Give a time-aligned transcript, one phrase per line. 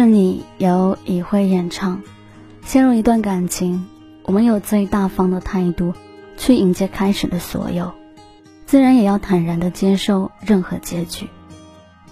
[0.00, 2.02] 是你由以慧演唱。
[2.64, 3.86] 陷入一段感情，
[4.24, 5.94] 我们有最大方的态度
[6.36, 7.92] 去迎接开始的所有，
[8.66, 11.28] 自然也要坦然的接受任何结局。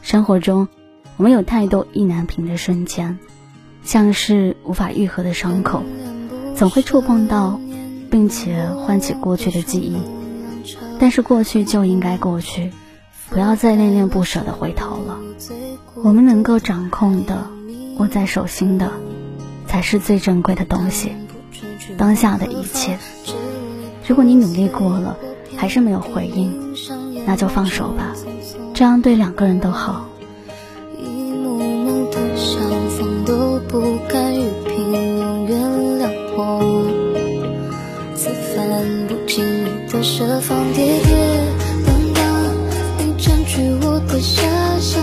[0.00, 0.68] 生活中，
[1.16, 3.18] 我们有太多意难平的瞬间，
[3.82, 5.82] 像是无法愈合的伤口，
[6.54, 7.58] 总会触碰到，
[8.12, 9.96] 并且唤起过去的记忆。
[11.00, 12.70] 但是过去就应该过去，
[13.28, 15.18] 不要再恋恋不舍的回头了。
[16.04, 17.48] 我们能够掌控的，
[17.98, 18.90] 握在手心的，
[19.66, 21.12] 才是最珍贵的东西。
[21.96, 22.98] 当下的一切，
[24.06, 25.16] 如果你努力过了，
[25.56, 26.74] 还是没有回应，
[27.26, 28.14] 那就放手吧，
[28.74, 30.08] 这样对两个人都好。
[30.98, 32.58] 一幕幕的相
[32.90, 35.60] 逢都不甘于平庸原
[36.00, 36.62] 谅我，
[38.14, 41.16] 此番不经意的设防叠叠，
[41.86, 42.24] 当当，
[42.98, 45.02] 你占据我的遐想，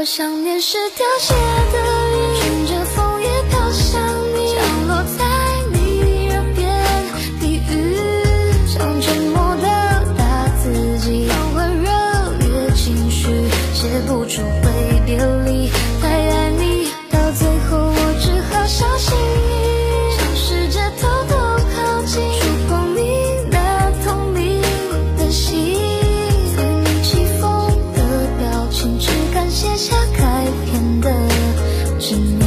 [0.00, 1.78] 若想念是凋谢的
[2.16, 4.00] 云，乘着风也飘向
[4.34, 5.26] 你，降落在
[5.74, 6.72] 你耳边
[7.38, 7.70] 低语，
[8.66, 9.68] 像沉默的
[10.16, 11.90] 打字机，缓缓热
[12.38, 13.28] 烈情绪，
[13.74, 15.18] 写不出会别
[32.00, 32.39] Christ.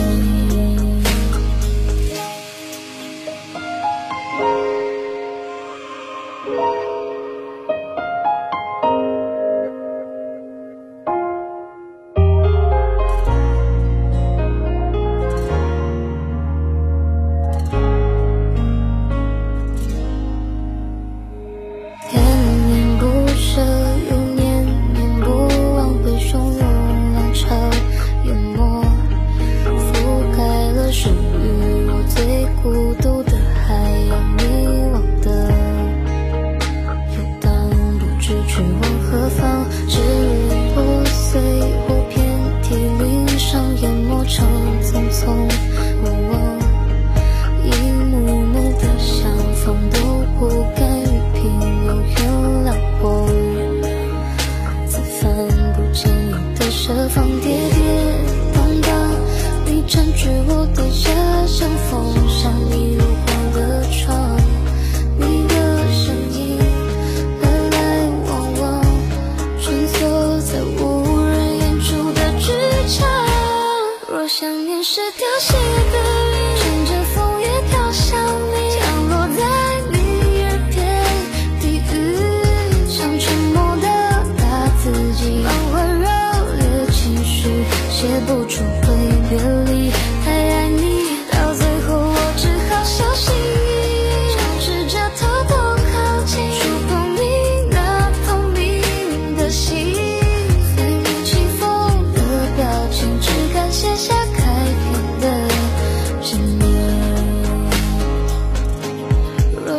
[75.64, 76.23] 凋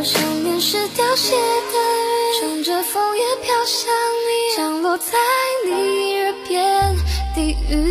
[0.04, 5.14] 想念是凋谢的云，乘着风也飘向你，降落在
[5.66, 6.94] 你耳边
[7.34, 7.90] 低语，